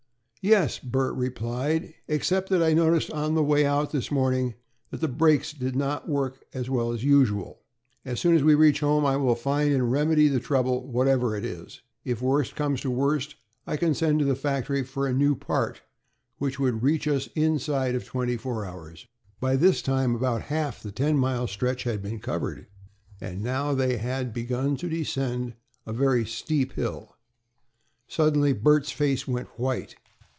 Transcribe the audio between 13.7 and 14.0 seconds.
can